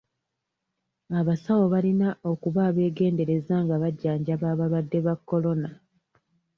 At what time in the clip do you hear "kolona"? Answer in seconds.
5.27-5.69